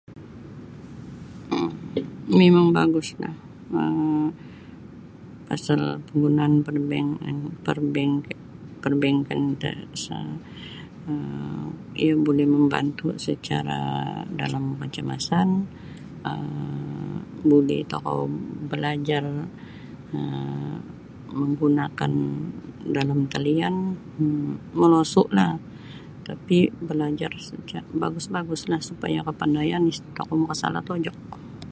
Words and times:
um 1.55 1.65
mimang 2.39 2.69
baguslah 2.77 3.33
um 3.79 4.25
pasal 5.49 5.81
penggunaan 6.09 6.53
perbing 6.67 7.07
um 7.27 7.39
perbing 7.65 8.13
um 8.31 8.43
perbingkan 8.85 9.41
pasal 9.91 10.25
iyo 12.01 12.13
buli 12.25 12.45
mambantu 12.55 13.07
secara 13.27 13.79
dalam 14.41 14.63
kecemasan 14.81 15.49
um 16.29 17.11
buli 17.49 17.77
tokou 17.91 18.21
balajar 18.71 19.25
um 20.17 20.73
manggunakan 21.39 22.13
dalam 22.97 23.19
talian 23.33 23.75
um 24.23 24.49
molosu'lah 24.79 25.51
tapi' 26.27 26.63
balajar 26.89 27.31
saca' 27.47 27.81
bagus-baguslah 28.01 28.77
supaya 28.89 29.19
kapandayan 29.27 29.83
isa' 29.91 30.05
tokou 30.17 30.37
makasala' 30.43 30.83
tojok. 30.89 31.17